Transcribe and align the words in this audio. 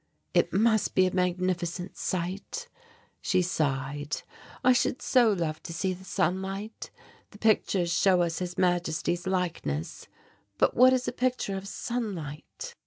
"It 0.33 0.51
must 0.51 0.95
be 0.95 1.05
a 1.05 1.13
magnificent 1.13 1.95
sight," 1.95 2.67
she 3.21 3.43
sighed. 3.43 4.23
"I 4.63 4.73
should 4.73 4.99
so 4.99 5.31
love 5.31 5.61
to 5.61 5.73
see 5.73 5.93
the 5.93 6.03
sunlight. 6.05 6.89
The 7.29 7.37
pictures 7.37 7.93
show 7.93 8.23
us 8.23 8.39
His 8.39 8.57
Majesty's 8.57 9.27
likeness, 9.27 10.07
but 10.57 10.75
what 10.75 10.91
is 10.91 11.07
a 11.07 11.11
picture 11.11 11.55
of 11.55 11.67
sunlight?" 11.67 12.73